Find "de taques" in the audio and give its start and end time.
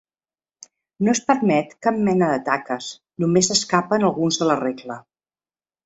2.33-2.89